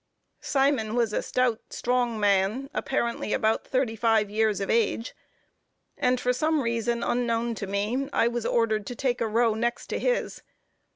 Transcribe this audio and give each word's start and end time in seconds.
Simon 0.39 0.95
was 0.95 1.13
a 1.13 1.21
stout, 1.21 1.59
strong 1.69 2.19
man, 2.19 2.71
apparently 2.73 3.33
about 3.33 3.67
thirty 3.67 3.95
five 3.95 4.31
years 4.31 4.59
of 4.59 4.67
age; 4.67 5.13
and 5.95 6.19
for 6.19 6.33
some 6.33 6.61
reason 6.63 7.03
unknown 7.03 7.53
to 7.53 7.67
me, 7.67 8.09
I 8.11 8.27
was 8.27 8.43
ordered 8.43 8.87
to 8.87 8.95
take 8.95 9.21
a 9.21 9.27
row 9.27 9.53
next 9.53 9.85
to 9.91 9.99
his. 9.99 10.41